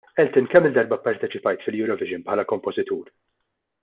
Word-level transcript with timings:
Elton, 0.21 0.47
kemm-il 0.53 0.73
darba 0.77 0.97
pparteċipajt 1.03 1.65
fil-Eurovision 1.67 2.25
bħala 2.31 2.47
kompożitur? 2.53 3.13